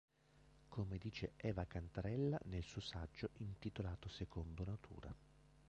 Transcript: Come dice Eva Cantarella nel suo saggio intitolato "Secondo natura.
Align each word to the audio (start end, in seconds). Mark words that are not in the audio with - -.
Come 0.67 0.97
dice 0.97 1.33
Eva 1.37 1.65
Cantarella 1.67 2.39
nel 2.45 2.63
suo 2.63 2.81
saggio 2.81 3.29
intitolato 3.37 4.09
"Secondo 4.09 4.63
natura. 4.65 5.13